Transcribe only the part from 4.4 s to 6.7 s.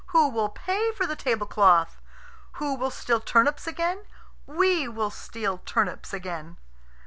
We will steal turnips again."